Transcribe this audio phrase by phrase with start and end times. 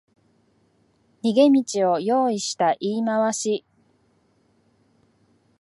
[1.23, 3.63] 逃げ道を用意した言い回し